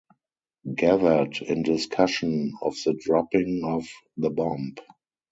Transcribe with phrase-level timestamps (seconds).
[0.73, 3.85] Gathered in discussion of the dropping of
[4.17, 4.73] The Bomb;